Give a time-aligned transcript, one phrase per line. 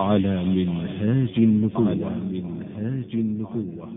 [0.00, 1.94] على منهاج النبوة.
[2.32, 3.88] منهاج النبوة.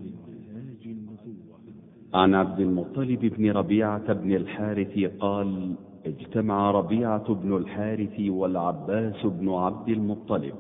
[2.14, 9.90] عن عبد المطلب بن ربيعة بن الحارث قال اجتمع ربيعة بن الحارث والعباس بن عبد
[9.90, 10.54] المطلب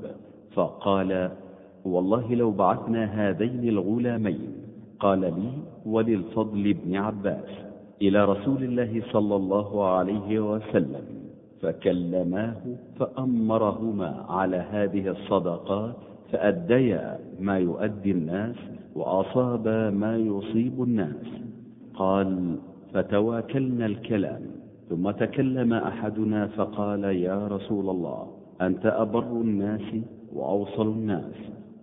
[0.53, 1.31] فقال
[1.85, 4.53] والله لو بعثنا هذين الغلامين
[4.99, 5.51] قال لي
[5.85, 7.49] وللفضل بن عباس
[8.01, 11.22] إلى رسول الله صلى الله عليه وسلم.
[11.63, 12.55] فكلماه
[12.99, 15.95] فأمرهما على هذه الصدقات
[16.31, 18.55] فأديا ما يؤدي الناس
[18.95, 21.27] وأصابا ما يصيب الناس.
[21.95, 22.55] قال
[22.94, 24.41] فتواكلنا الكلام.
[24.90, 28.27] ثم تكلم أحدنا فقال يا رسول الله
[28.62, 29.88] أنت أبر الناس
[30.34, 31.35] وأوصل الناس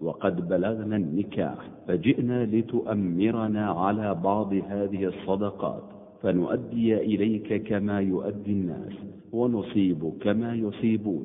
[0.03, 1.55] وقد بلغنا النكاح
[1.89, 5.83] فجئنا لتؤمرنا على بعض هذه الصدقات
[6.23, 9.20] فنؤدي إليك كما يؤدي الناس.
[9.33, 11.25] ونصيب كما يصيبون.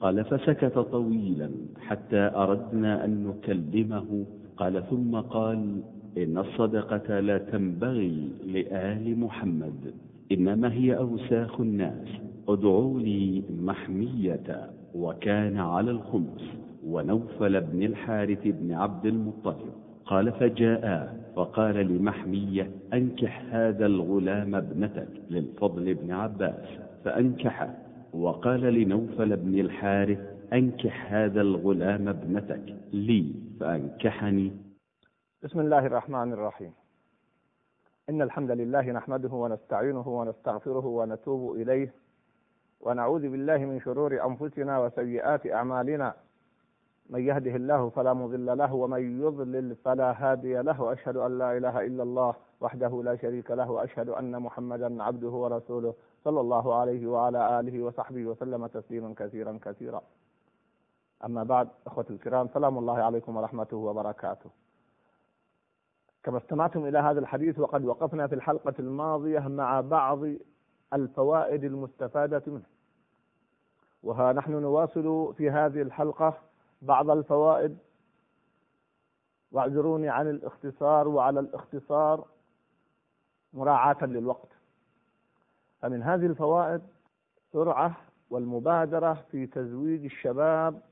[0.00, 4.24] قال فسكت طويلا حتى أردنا أن نكلمه.
[4.56, 5.80] قال ثم قال
[6.18, 9.94] إن الصدقة لا تنبغي لآل محمد
[10.32, 12.08] إنما هي أوساخ الناس.
[12.48, 16.44] ادعوا لي محمية وكان على الخمس
[16.86, 19.72] ونوفل بن الحارث بن عبد المطلب.
[20.06, 26.85] قال فجاء فقال لمحمية أنكح هذا الغلام ابنتك للفضل بن عباس.
[27.06, 27.74] فأنكحه
[28.12, 30.18] وقال لنوفل بن الحارث
[30.52, 32.76] أنكح هذا الغلام ابنتك.
[32.92, 33.34] لي.
[33.60, 34.52] فأنكحني.
[35.42, 36.72] بسم الله الرحمن الرحيم.
[38.10, 41.94] إن الحمد لله نحمده ونستعينه ونستغفره ونتوب إليه.
[42.80, 46.14] ونعوذ بالله من شرور أنفسنا وسيئات أعمالنا.
[47.10, 51.86] من يهده الله فلا مضل له ومن يضلل فلا هادي له وأشهد أن لا إله
[51.86, 57.60] إلا الله وحده لا شريك له وأشهد أن محمدا عبده ورسوله صلى الله عليه وعلى
[57.60, 60.02] آله وصحبه وسلم تسليما كثيرا كثيرا.
[61.24, 64.50] أما بعد اخوتي الكرام سلام الله عليكم ورحمته وبركاته.
[66.22, 70.18] كما استمعتم إلى هذا الحديث وقد وقفنا في الحلقة الماضية مع بعض
[70.92, 72.66] الفوائد المستفادة منه.
[74.02, 76.45] وها نحن نواصل في هذه الحلقة
[76.82, 77.78] بعض الفوائد.
[79.52, 82.26] واعذروني عن الاختصار وعلى الاختصار
[83.52, 84.48] مراعاة للوقت.
[85.80, 86.82] فمن هذه الفوائد
[87.52, 87.96] سرعة
[88.30, 90.82] والمبادرة في تزويج الشباب.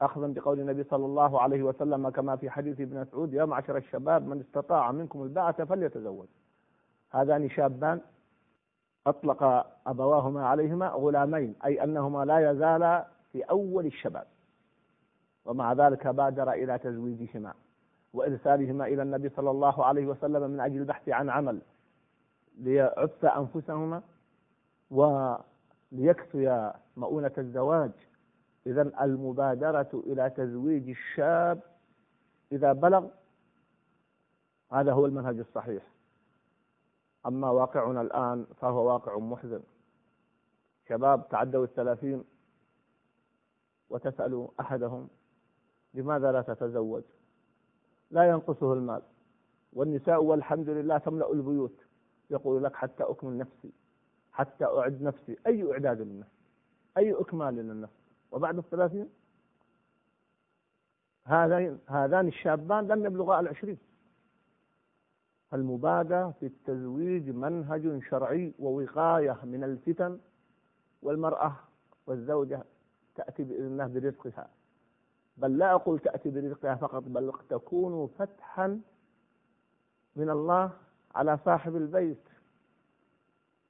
[0.00, 4.28] أخذا بقول النبي صلى الله عليه وسلم كما في حديث ابن مسعود يا معشر الشباب
[4.28, 6.26] من استطاع منكم الباعة فليتزوج.
[7.10, 8.00] هذان شابان
[9.06, 14.26] أطلق أبواهما عليهما غلامين أي أنهما لا يزالا في أول الشباب.
[15.44, 17.54] ومع ذلك بادر إلى تزويجهما
[18.12, 21.60] وإرسالهما إلى النبي صلى الله عليه وسلم من أجل البحث عن عمل
[22.58, 24.02] ليعف أنفسهما
[24.90, 27.90] وليكفي مؤونة الزواج.
[28.66, 31.60] إذا المبادرة إلى تزويج الشاب
[32.52, 33.06] إذا بلغ
[34.72, 35.82] هذا هو المنهج الصحيح.
[37.26, 39.60] أما واقعنا الآن فهو واقع محزن.
[40.88, 42.24] شباب تعدوا الثلاثين
[43.90, 45.08] وتسأل أحدهم
[45.94, 47.02] لماذا لا تتزوج؟
[48.10, 49.02] لا ينقصه المال.
[49.72, 51.76] والنساء والحمد لله تملأ البيوت.
[52.30, 53.72] يقول لك حتى أكمل نفسي
[54.32, 55.36] حتى أعد نفسي.
[55.46, 56.30] أي إعداد للنفس؟
[56.96, 57.92] أي إكمال للنفس؟
[58.30, 59.08] وبعد الثلاثين؟
[61.24, 63.78] هذان هذان الشابان لم يبلغا العشرين.
[65.54, 70.18] المبادرة في التزويج منهج شرعي ووقاية من الفتن
[71.02, 71.56] والمرأة
[72.06, 72.64] والزوجة
[73.14, 74.48] تأتي بإذن الله برزقها.
[75.36, 78.80] بل لا أقول تأتي برزقها فقط بل تكون فتحا
[80.16, 80.70] من الله
[81.14, 82.22] على صاحب البيت.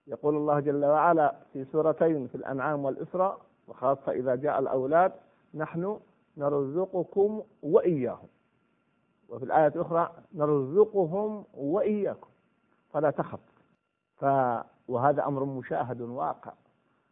[0.06, 5.12] يقول الله جل وعلا في سورتين في الأنعام والإسراء وخاصة إذا جاء الأولاد
[5.54, 6.00] نحن
[6.36, 8.28] نرزقكم وإياهم.
[9.28, 12.28] وفي الآية الأخرى نرزقهم وإياكم
[12.90, 13.40] فلا تخف.
[14.16, 14.24] ف
[14.88, 16.52] وهذا أمر مشاهد واقع.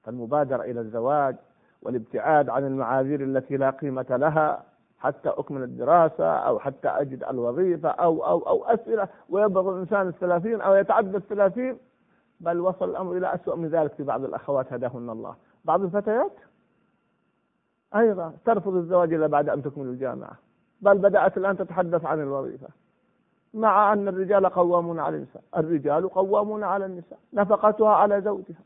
[0.02, 1.36] فالمبادرة إلى الزواج
[1.82, 4.64] والابتعاد عن المعاذير التي لا قيمة لها
[4.98, 9.08] حتى أكمل الدراسة أو حتى أجد الوظيفة أو أو أو أسئلة.
[9.28, 11.78] ويبلغ الإنسان الثلاثين أو يتعدى الثلاثين.
[12.40, 15.34] بل وصل الأمر إلى أسوأ من ذلك في بعض الأخوات هداهن الله.
[15.64, 16.32] بعض الفتيات؟
[17.96, 18.32] أيضا.
[18.44, 20.32] ترفض الزواج إلا بعد أن تكمل الجامعة.
[20.80, 22.68] بل بدأت الآن تتحدث عن الوظيفة.
[23.54, 25.42] مع أن الرجال قوامون على النساء.
[25.56, 27.18] الرجال قوامون على النساء.
[27.32, 28.62] نفقتها على زوجها.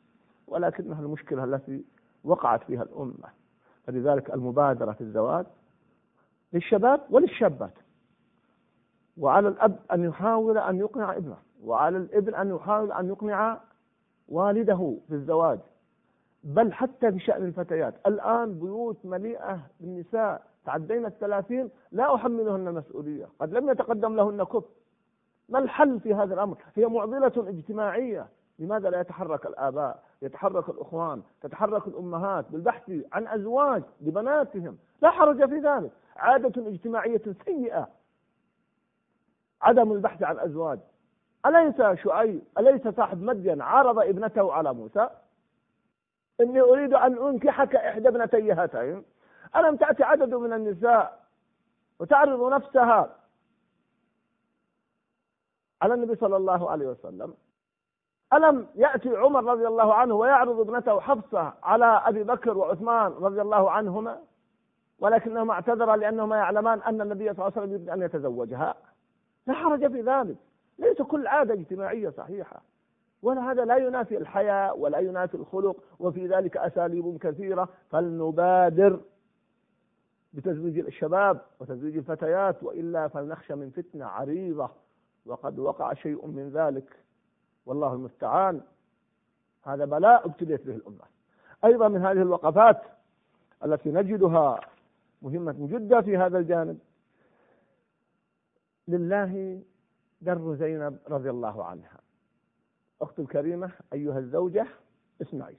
[0.49, 1.85] ولكنها المشكلة التي
[2.27, 3.29] وقعت فيها الأمة.
[3.87, 5.47] فلذلك المبادرة في الزواج
[6.53, 7.75] للشباب وللشابات.
[9.19, 13.61] وعلى الأب أن يحاول أن يقنع ابنه وعلى الابن أن يحاول أن يقنع
[14.29, 15.59] والده في الزواج.
[16.45, 17.95] بل حتى في شأن الفتيات.
[18.07, 23.29] الآن بيوت مليئة بالنساء تعدينا الثلاثين لا أحملهن مسؤولية.
[23.39, 24.69] قد لم يتقدم لهن كفر
[25.49, 28.29] ما الحل في هذا الأمر؟ هي معضلة اجتماعية.
[28.59, 34.79] لماذا لا يتحرك الآباء؟ يتحرك الإخوان تتحرك الأمهات بالبحث عن أزواج لبناتهم.
[35.03, 35.91] لا حرج في ذلك.
[36.17, 37.89] عادة اجتماعية سيئة.
[39.63, 40.79] عدم البحث عن أزواج.
[41.47, 45.09] أليس شعيب أليس صاحب مدين عارض ابنته على موسى؟
[46.41, 49.05] إني أريد أن أنكحك إحدى ابنتي هاتين.
[49.57, 51.27] ألم تأتي عدد من النساء
[51.99, 53.17] وتعرض نفسها
[55.83, 57.35] على النبي صلى الله عليه وسلم؟
[58.33, 63.71] ألم يأتي عمر رضي الله عنه ويعرض ابنته حفصة على أبي بكر وعثمان رضي الله
[63.71, 64.19] عنهما؟
[64.99, 68.75] ولكنهما اعتذرا لأنهما يعلمان أن النبي صلى الله عليه وسلم يريد أن يتزوجها.
[69.47, 70.37] لا حرج في ذلك.
[70.79, 72.63] ليس كل عادة اجتماعية صحيحة.
[73.23, 77.69] ولا هذا لا ينافي الحياء ولا ينافي الخلق وفي ذلك أساليب كثيرة.
[77.91, 79.01] فلنبادر
[80.33, 84.71] بتزويج الشباب وتزويج الفتيات وإلا فلنخشى من فتنة عريضة.
[85.27, 87.06] وقد وقع شيء من ذلك.
[87.67, 88.61] والله المستعان.
[89.63, 91.05] هذا بلاء ابتليت به الأمة.
[91.65, 92.83] أيضا من هذه الوقفات
[93.65, 94.61] التي نجدها
[95.23, 96.79] مهمة جدا في هذا الجانب
[98.89, 99.63] لله
[100.21, 102.01] در زينب رضي الله عنها.
[103.03, 104.67] أخت الكريمة أيها الزوجة
[105.23, 105.57] اسمعي.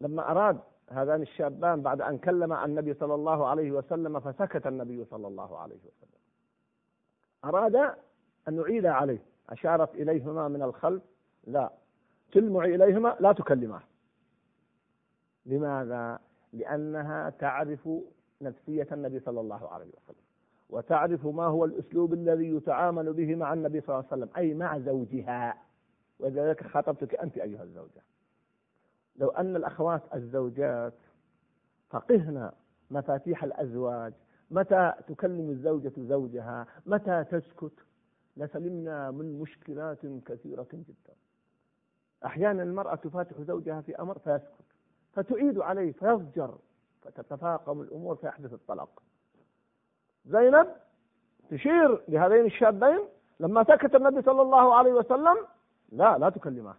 [0.00, 5.28] لما أراد هذان الشابان بعد أن كلم النبي صلى الله عليه وسلم فسكت النبي صلى
[5.28, 6.20] الله عليه وسلم.
[7.44, 7.76] أراد
[8.48, 9.35] أن نعيد عليه.
[9.50, 11.02] أشارت إليهما من الخلف؟
[11.46, 11.70] لا.
[12.32, 13.82] تلمع إليهما؟ لا تكلماه
[15.46, 16.18] لماذا؟
[16.52, 17.88] لأنها تعرف
[18.42, 20.26] نفسية النبي صلى الله عليه وسلم
[20.70, 24.78] وتعرف ما هو الأسلوب الذي يتعامل به مع النبي صلى الله عليه وسلم أي مع
[24.78, 25.54] زوجها.
[26.20, 28.02] ولذلك خاطبتك أنت أيها الزوجة.
[29.16, 30.94] لو أن الأخوات الزوجات
[31.90, 32.52] فقهن
[32.90, 34.12] مفاتيح الأزواج
[34.50, 37.72] متى تكلم الزوجة زوجها؟ متى تسكت؟
[38.36, 41.14] لسلمنا من مشكلات كثيرة جدا.
[42.26, 44.64] أحيانا المرأة تفاتح زوجها في أمر فيسكت
[45.12, 46.54] فتعيد عليه فيضجر
[47.02, 49.02] فتتفاقم الأمور فيحدث الطلاق.
[50.26, 50.68] زينب
[51.50, 53.00] تشير لهذين الشابين
[53.40, 55.36] لما سكت النبي صلى الله عليه وسلم
[55.92, 56.74] لا لا تكلمه.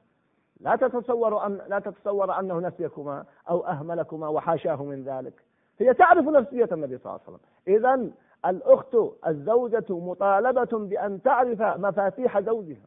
[0.59, 5.43] لا تتصور أن لا تتصور أنه نسيكما أو أهملكما وحاشاه من ذلك.
[5.79, 7.39] هي تعرف نفسية النبي صلى الله عليه وسلم.
[7.67, 8.11] إذا
[8.47, 8.97] الأخت
[9.27, 12.85] الزوجة مطالبة بأن تعرف مفاتيح زوجها.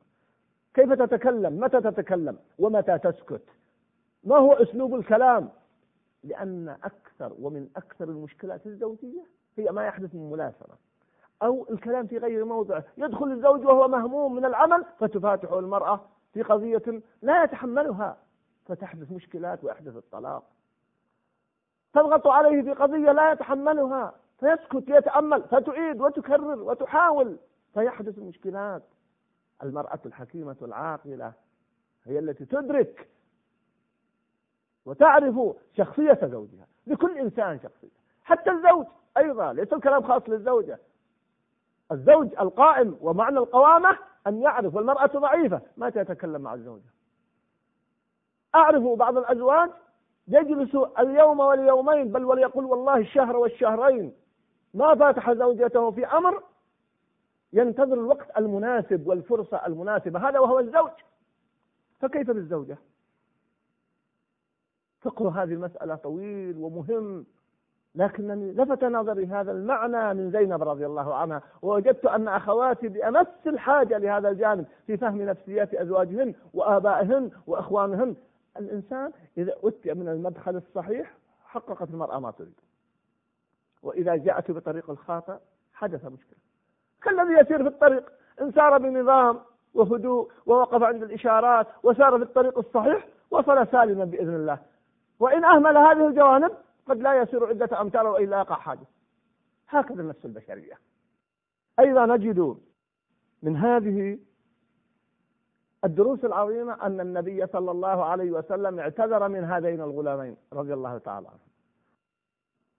[0.75, 3.43] كيف تتكلم؟ متى تتكلم؟ ومتى تسكت؟
[4.25, 5.49] ما هو أسلوب الكلام؟
[6.25, 9.23] لأن أكثر ومن أكثر المشكلات الزوجية
[9.57, 10.75] هي ما يحدث من ملاسمة
[11.43, 16.01] أو الكلام في غير موضعه يدخل الزوج وهو مهموم من العمل فتفاتحه المرأة
[16.33, 18.17] في قضية لا يتحملها.
[18.67, 20.45] فتحدث مشكلات ويحدث الطلاق.
[21.95, 24.15] تضغط عليه في قضية لا يتحملها.
[24.41, 27.39] فيسكت يتأمل فتعيد وتكرر وتحاول.
[27.75, 28.83] فيحدث مشكلات
[29.63, 31.33] المرأة الحكيمة العاقلة
[32.05, 33.09] هي التي تدرك
[34.87, 38.01] وتعرف شخصية زوجها لكل إنسان شخصية.
[38.25, 40.79] حتى الزوج أيضا ليس الكلام خاص للزوجة.
[41.93, 45.61] الزوج القائم ومعنى القوامة أن يعرف والمرأة ضعيفة.
[45.77, 46.91] ما تتكلم مع الزوجة.
[48.55, 49.71] أعرف بعض الأزواج
[50.29, 54.13] يجلس اليوم واليومين بل وليقول والله الشهر والشهرين.
[54.75, 56.43] ما فاتح زوجته في أمر
[57.53, 60.29] ينتظر الوقت المناسب والفرصة المناسبة.
[60.29, 60.91] هذا وهو الزوج.
[62.01, 62.79] فكيف بالزوجة؟
[65.01, 67.27] فقه هذه المسألة طويل ومهم
[67.95, 73.99] لكنني لفت نظري هذا المعنى من زينب رضي الله عنها ووجدت أن أخواتي بأمس الحاجة
[73.99, 78.17] لهذا الجانب في فهم نفسيات أزواجهن وآبائهن وإخوانهن.
[78.57, 82.61] الإنسان إذا أتي من المدخل الصحيح حققت المرأة ما تريد.
[83.83, 85.37] وإذا جاءت بطريق الخاطئ
[85.73, 86.39] حدث مشكلة.
[87.03, 89.41] كالذي يسير في الطريق إن سار بنظام
[89.75, 94.59] وهدوء ووقف عند الإشارات وسار في الطريق الصحيح وصل سالما بإذن الله.
[95.21, 96.53] وإن أهمل هذه الجوانب
[96.87, 98.89] قد لا يسير عدة أمتار وإلا يقع حادث
[99.69, 100.75] هكذا النفس البشرية.
[101.81, 102.57] أيضا نجد
[103.43, 104.19] من هذه
[105.85, 111.29] الدروس العظيمة أن النبي صلى الله عليه وسلم اعتذر من هذين الغلامين رضي الله تعالى
[111.29, 111.50] عنهم.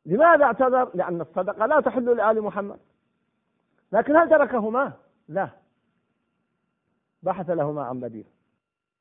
[0.05, 2.79] لماذا اعتذر؟ لأن الصدقة لا تحل لآل محمد.
[3.91, 4.93] لكن هل تركهما؟
[5.27, 5.50] لا.
[7.24, 8.25] بحث لهما عن بديل.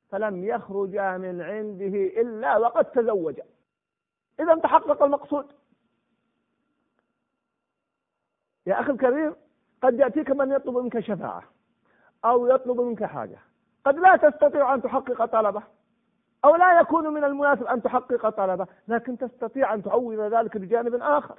[0.09, 3.43] فلم يخرجا من عنده إلا وقد تزوجا
[4.39, 5.51] إذا تحقق المقصود.
[8.65, 9.35] يا أخي الكريم
[9.81, 11.43] قد يأتيك من يطلب منك شفاعة
[12.25, 13.39] أو يطلب منك حاجة.
[13.85, 15.63] قد لا تستطيع أن تحقق طلبه.
[16.45, 21.37] أو لا يكون من المناسب أن تحقق طلبه لكن تستطيع أن تعوض ذلك بجانب آخر.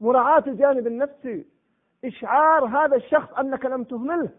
[0.00, 1.46] مراعاة الجانب النفسي
[2.04, 4.30] إشعار هذا الشخص أنك لم تهمله.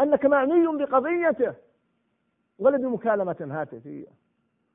[0.00, 1.54] أنك معني بقضيته.
[2.58, 4.06] ولا بمكالمة هاتفية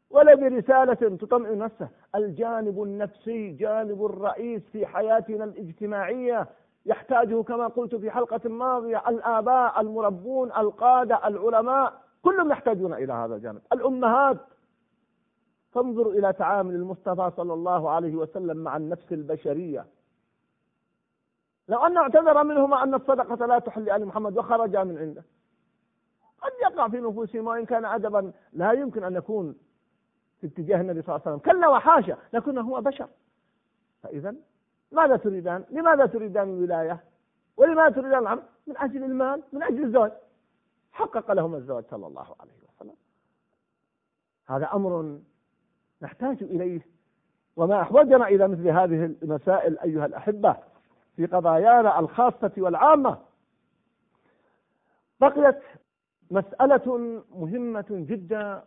[0.10, 1.90] ولا برسالة تطمئن نفسه.
[2.16, 6.48] الجانب النفسي جانب الرئيس في حياتنا الاجتماعية
[6.86, 9.10] يحتاجه كما قلت في حلقة ماضية.
[9.10, 12.02] الآباء المربون القادة العلماء.
[12.22, 14.38] كلهم يحتاجون إلى هذا الجانب الأمهات
[15.72, 19.86] فانظروا إلى تعامل المصطفى صلى الله عليه وسلم مع النفس البشرية
[21.68, 25.24] لو أنه اعتذر منهما أن الصدقة لا تحل لآل محمد وخرج من عنده
[26.42, 29.56] قد يقع في نفوسهم وإن كان أدبا لا يمكن أن يكون
[30.42, 33.08] في اتجاه النبي صلى الله عليه وسلم كلا وحاشا لكنه هو بشر
[34.04, 34.36] فإذا
[34.92, 37.04] ماذا تريدان؟ لماذا تريدان الولاية؟
[37.58, 40.12] ولماذا تريدان العمل؟ من أجل المال من أجل الزواج
[40.92, 42.96] حقق لهم الزواج صلى الله عليه وسلم.
[44.48, 45.20] هذا أمر
[46.02, 46.82] نحتاج إليه.
[47.56, 50.58] وما أحوجنا إلى مثل هذه المسائل أيها الأحبة
[51.16, 53.22] في قضايانا الخاصة والعامة.
[55.20, 55.60] بقيت
[56.32, 58.64] مسألة مهمة جدا.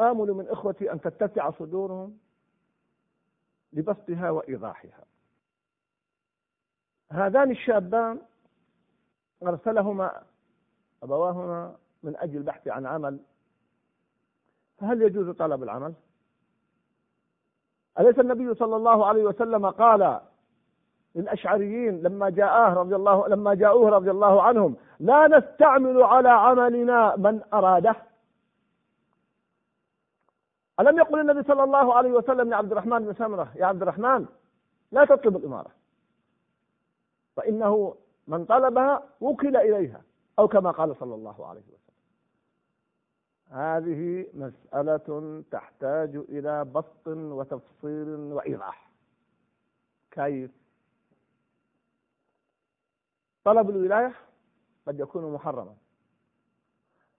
[0.00, 2.18] آمل من إخوتي أن تتسع صدورهم
[3.72, 5.04] لبسطها وإيضاحها.
[7.12, 8.20] هذان الشابان
[9.42, 10.22] أرسلهما
[11.02, 13.18] أبواهما من أجل البحث عن عمل
[14.78, 15.94] فهل يجوز طلب العمل؟
[18.00, 20.20] أليس النبي صلى الله عليه وسلم قال
[21.14, 27.40] للأشعريين لما جاءه رضي الله لما جاءوه رضي الله عنهم لا نستعمل على عملنا من
[27.54, 27.96] أراده
[30.80, 34.26] ألم يقل النبي صلى الله عليه وسلم لعبد الرحمن بن سمرة يا عبد الرحمن
[34.92, 35.70] لا تطلب الإمارة
[37.36, 37.94] فإنه
[38.28, 40.00] من طلبها وكل إليها
[40.38, 41.78] أو كما قال صلى الله عليه وسلم.
[43.50, 48.90] هذه مسألة تحتاج إلى بسط وتفصيل وإيضاح.
[50.10, 50.50] كيف؟
[53.44, 54.14] طلب الولاية
[54.86, 55.76] قد يكون محرما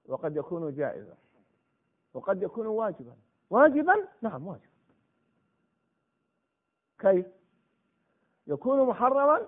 [0.06, 1.18] وقد يكون جائزا
[2.14, 3.16] وقد يكون واجبا.
[3.50, 4.70] واجبا؟ نعم واجب.
[7.00, 7.26] كيف؟
[8.48, 9.48] يكون محرما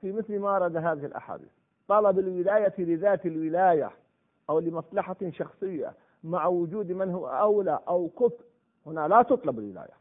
[0.00, 1.57] في مثل ما ورد هذه الأحاديث.
[1.88, 3.90] طلب الولاية لذات الولاية
[4.50, 8.44] أو لمصلحة شخصية مع وجود من هو أولى أو كفء
[8.86, 9.98] هنا لا تطلب الولاية.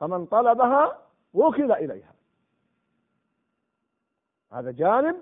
[0.00, 0.98] فمن طلبها
[1.34, 2.12] وكل إليها.
[4.52, 5.16] هذا جانب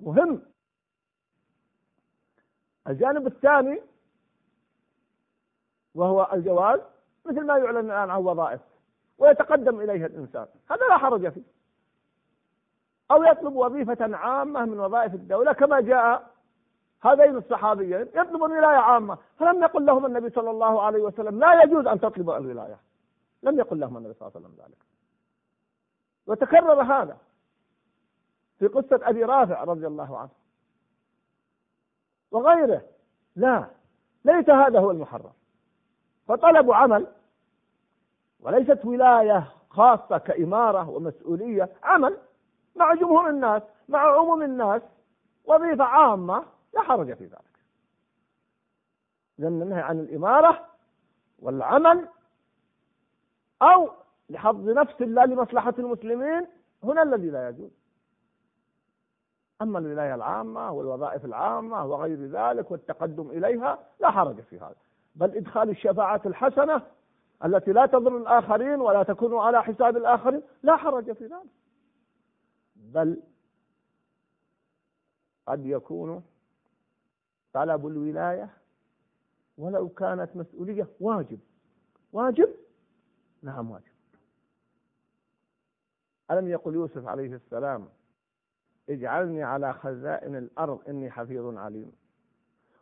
[0.00, 0.42] مهم.
[2.88, 3.82] الجانب الثاني
[5.94, 6.80] وهو الجواز
[7.26, 8.60] مثل ما يعلن الآن عن وظائف
[9.18, 10.46] ويتقدم إليها الإنسان.
[10.70, 11.59] هذا لا حرج فيه.
[13.10, 16.30] أو يطلب وظيفة عامة من وظائف الدولة كما جاء
[17.02, 19.18] هذين الصحابيين يطلب الولاية عامة.
[19.38, 22.78] فلم يقل لهم النبي صلى الله عليه وسلم لا يجوز أن تطلب الولاية.
[23.42, 24.78] لم يقل لهم النبي صلى الله عليه وسلم ذلك.
[26.26, 27.16] وتكرر هذا
[28.58, 30.30] في قصة أبي رافع رضي الله عنه
[32.30, 32.82] وغيره.
[33.36, 33.66] لا
[34.24, 35.32] ليس هذا هو المحرم.
[36.28, 37.06] فطلب عمل
[38.40, 42.16] وليست ولاية خاصة كإمارة ومسؤولية عمل
[42.76, 44.82] مع جمهور الناس مع عموم الناس
[45.44, 47.50] وظيفة عامة لا حرج في ذلك.
[49.38, 50.66] لأن النهي عن الإمارة
[51.38, 52.08] والعمل
[53.62, 53.90] أو
[54.30, 56.46] لحظ نفس الله لمصلحة المسلمين
[56.82, 57.70] هنا الذي لا يجوز.
[59.62, 64.74] أما الولاية العامة والوظائف العامة وغير ذلك والتقدم إليها لا حرج في هذا.
[65.14, 66.82] بل إدخال الشفاعات الحسنة
[67.44, 71.59] التي لا تضر الآخرين ولا تكون على حساب الآخرين لا حرج في ذلك.
[72.80, 73.22] بل
[75.46, 76.22] قد يكون
[77.52, 78.50] طلب الولاية
[79.58, 81.40] ولو كانت مسؤولية واجب.
[82.12, 82.48] واجب؟
[83.42, 83.84] نعم واجب.
[86.30, 87.88] ألم يقل يوسف عليه السلام
[88.90, 91.92] اجعلني على خزائن الأرض إني حفيظ عليم.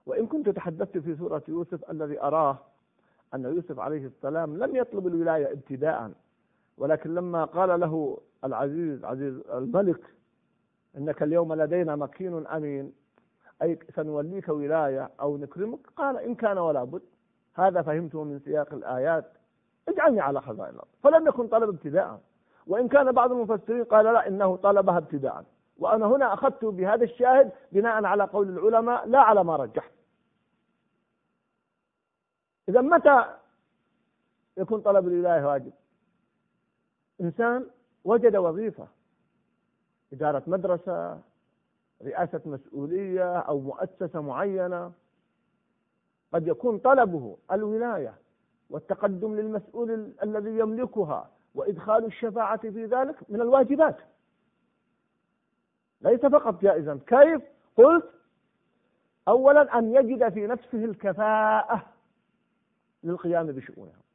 [0.07, 2.59] وإن كنت تحدثت في سورة يوسف الذي أراه
[3.35, 6.13] أن يوسف عليه السلام لم يطلب الولاية ابتداء
[6.79, 10.15] ولكن لما قال له العزيز عزيز الملك
[10.97, 12.93] إنك اليوم لدينا مكين أمين.
[13.63, 17.03] أي سنوليك ولاية أو نكرمك؟ قال إن كان ولا بد.
[17.55, 19.33] هذا فهمته من سياق الآيات.
[19.89, 20.89] اجعلني على خزائن الأرض.
[21.03, 22.21] فلم يكن طلب ابتداء.
[22.67, 25.45] وإن كان بعض المفسرين قال لا إنه طلبها ابتداء.
[25.77, 29.93] وأنا هنا أخذت بهذا الشاهد بناء على قول العلماء لا على ما رجحت.
[32.69, 33.25] إذا متى
[34.57, 35.73] يكون طلب الولاية واجب؟
[37.21, 37.67] إنسان
[38.05, 38.89] وجد وظيفة.
[40.13, 41.21] إدارة مدرسة
[42.03, 44.93] رئاسة مسؤولية أو مؤسسة معينة.
[46.33, 48.15] قد يكون طلبه الولاية
[48.71, 53.97] والتقدم للمسؤول الذي يملكها وإدخال الشفاعة في ذلك من الواجبات.
[56.01, 57.01] ليس فقط جائزا.
[57.07, 57.43] كيف؟
[57.77, 58.11] قلت
[59.29, 61.87] أولا أن يجد في نفسه الكفاءة
[63.05, 64.08] للقيام بشؤونها.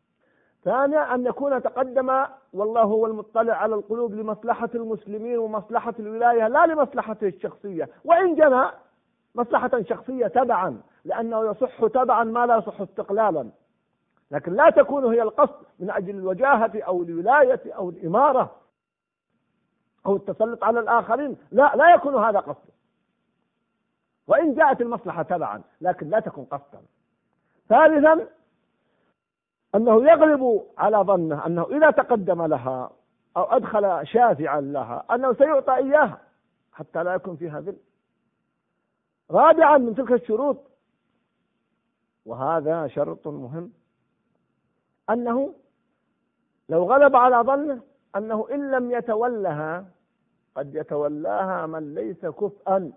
[0.66, 7.28] ثانيا أن يكون تقدم والله هو المطلع على القلوب لمصلحة المسلمين ومصلحة الولاية لا لمصلحته
[7.28, 7.90] الشخصية.
[8.06, 8.66] وإن جنى
[9.36, 13.50] مصلحة شخصية تبعا لأنه يصح تبعا ما لا يصح استقلالا.
[14.32, 18.56] لكن لا تكون هي القصد من أجل الوجاهة أو الولاية أو الإمارة
[20.06, 21.38] أو التسلط على الآخرين.
[21.52, 22.74] لا لا يكون هذا قصدا
[24.28, 26.82] وإن جاءت المصلحة تبعا لكن لا تكون قصدا.
[27.70, 28.28] ثالثا
[29.76, 32.92] أنه يغلب على ظنه أنه إذا تقدم لها
[33.38, 36.22] أو أدخل شافعا لها أنه سيعطى إياها
[36.74, 37.78] حتى لا يكون فيها ذل.
[39.32, 40.58] رابعا من تلك الشروط
[42.26, 43.72] وهذا شرط مهم
[45.10, 45.54] أنه
[46.70, 47.82] لو غلب على ظنه
[48.16, 49.86] أنه إن لم يتولها
[50.56, 52.92] قد يتولاها من ليس كفءا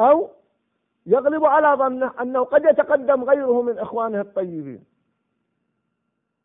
[0.00, 0.30] أو
[1.06, 4.84] يغلب على ظنه أنه قد يتقدم غيره من إخوانه الطيبين.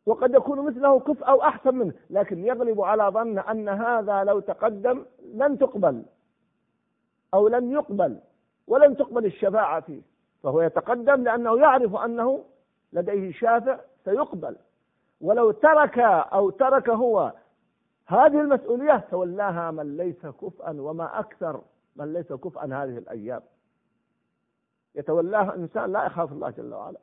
[0.06, 5.04] وقد يكون مثله كفء أو أحسن منه لكن يغلب على ظنه أن هذا لو تقدم
[5.34, 6.02] لن تقبل
[7.34, 8.18] أو لن يقبل
[8.66, 10.00] ولن تقبل الشفاعة فيه.
[10.42, 12.44] فهو يتقدم لأنه يعرف أنه
[12.92, 14.56] لديه شافع سيقبل.
[15.20, 17.32] ولو ترك أو ترك هو
[18.06, 21.60] هذه المسؤولية تولاها من ليس كفءا وما أكثر
[21.96, 23.40] من ليس كفءا هذه الأيام.
[24.94, 26.98] يتولاها إنسان لا يخاف الله جل وعلا.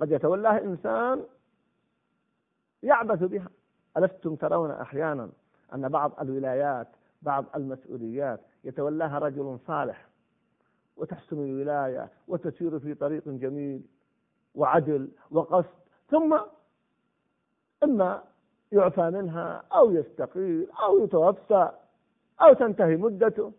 [0.00, 1.24] قد يتولاها إنسان
[2.82, 3.48] يعبث بها.
[3.96, 5.30] ألستم ترون أحيانا
[5.74, 6.88] أن بعض الولايات
[7.22, 10.08] بعض المسؤوليات يتولاها رجل صالح
[10.96, 13.82] وتحسن الولاية وتسير في طريق جميل
[14.54, 15.74] وعدل وقصد
[16.10, 16.38] ثم
[17.82, 18.24] إما
[18.72, 21.70] يعفى منها أو يستقيل أو يتوفى
[22.42, 23.52] أو تنتهي مدته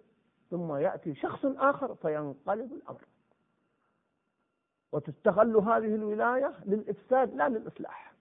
[0.50, 3.02] ثم يأتي شخص آخر فينقلب الأمر.
[4.96, 8.14] وتستغل هذه الولاية للإفساد لا للإصلاح.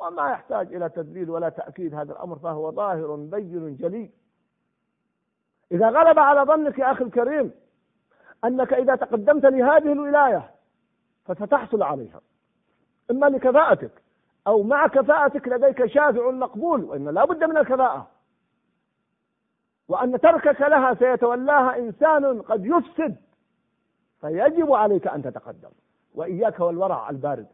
[0.00, 4.10] وما يحتاج إلى تدليل ولا تأكيد هذا الأمر فهو ظاهر بين جلي.
[5.72, 7.50] إذا غلب على ظنك يا أخي الكريم
[8.44, 10.50] أنك إذا تقدمت لهذه الولاية
[11.24, 12.20] فستحصل عليها.
[13.10, 14.02] إما لكفاءتك
[14.46, 18.10] أو مع كفاءتك لديك شافع مقبول وإن لا بد من الكفاءة.
[19.88, 23.27] وأن تركك لها سيتولاها إنسان قد يفسد.
[24.20, 25.70] فيجب عليك أن تتقدم.
[26.14, 27.46] وإياك والورع البارد.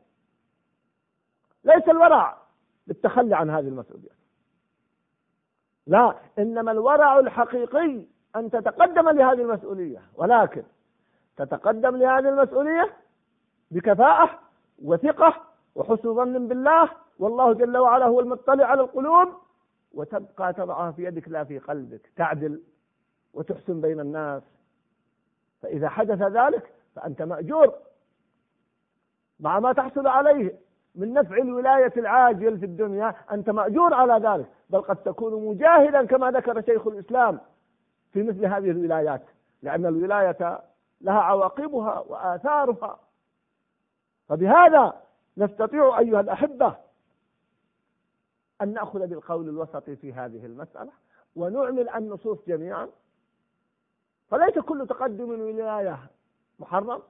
[1.64, 2.38] ليس الورع
[2.86, 4.16] بالتخلي عن هذه المسؤوليات
[5.86, 10.02] لا إنما الورع الحقيقي أن تتقدم لهذه المسؤولية.
[10.14, 10.62] ولكن
[11.36, 12.96] تتقدم لهذه المسؤولية
[13.70, 14.38] بكفاءة
[14.82, 15.34] وثقة
[15.74, 19.28] وحسن ظن بالله والله جل وعلا هو المطلع على القلوب
[19.94, 22.62] وتبقى تضعها في يدك لا في قلبك تعدل
[23.34, 24.42] وتحسن بين الناس.
[25.64, 27.74] فإذا حدث ذلك فأنت مأجور
[29.40, 30.58] مع ما تحصل عليه
[30.94, 36.30] من نفع الولاية العاجل في الدنيا أنت مأجور على ذلك بل قد تكون مجاهدا كما
[36.30, 37.40] ذكر شيخ الإسلام
[38.12, 39.22] في مثل هذه الولايات
[39.62, 40.60] لأن الولاية
[41.00, 43.00] لها عواقبها وآثارها.
[44.28, 45.02] فبهذا
[45.36, 46.76] نستطيع أيها الأحبة
[48.62, 50.90] أن نأخذ بالقول الوسط في هذه المسألة
[51.36, 52.88] ونعمل النصوص جميعا.
[54.34, 56.10] فليس كل تقدم الولاية
[56.58, 57.02] محرم؟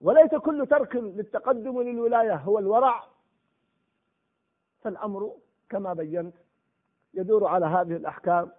[0.00, 3.04] وليس كل ترك للتقدم للولاية هو الورع؟
[4.80, 5.36] فالأمر
[5.68, 6.34] كما بينت
[7.14, 8.50] يدور على هذه الأحكام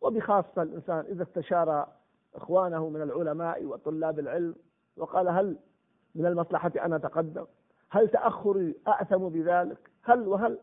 [0.00, 1.88] وبخاصة الإنسان إذا استشار
[2.34, 4.54] إخوانه من العلماء وطلاب العلم
[4.96, 5.56] وقال هل
[6.14, 7.46] من المصلحة أن أتقدم؟
[7.90, 10.58] هل تأخري أأثم بذلك؟ هل وهل؟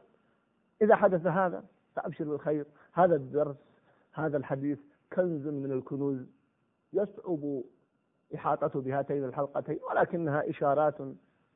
[0.82, 1.64] إذا حدث هذا
[1.96, 2.66] فأبشر بالخير.
[2.94, 3.56] هذا الدرس
[4.14, 4.80] هذا الحديث
[5.14, 6.26] كنز من الكنوز
[6.94, 7.64] يصعب
[8.36, 10.98] إحاطته بهاتين الحلقتين ولكنها إشارات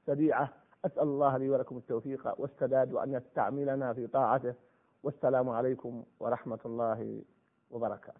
[0.05, 0.53] سريعة.
[0.85, 4.53] أسأل الله لي ولكم التوفيق والسداد وأن يستعملنا في طاعته.
[5.03, 7.21] والسلام عليكم ورحمة الله
[7.71, 8.13] وبركاته.